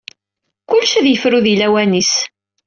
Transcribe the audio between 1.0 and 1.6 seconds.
yefru di